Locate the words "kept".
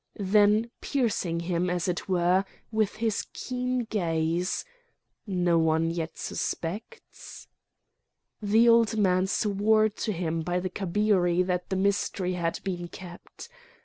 12.87-13.47